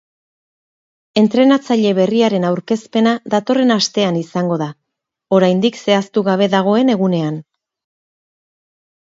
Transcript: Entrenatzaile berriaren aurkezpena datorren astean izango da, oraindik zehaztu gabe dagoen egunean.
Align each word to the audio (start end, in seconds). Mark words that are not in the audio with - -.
Entrenatzaile 1.21 1.91
berriaren 1.99 2.47
aurkezpena 2.49 3.13
datorren 3.35 3.73
astean 3.77 4.17
izango 4.23 4.57
da, 4.63 4.71
oraindik 5.41 5.79
zehaztu 5.85 6.25
gabe 6.31 6.49
dagoen 6.55 6.93
egunean. 6.99 7.41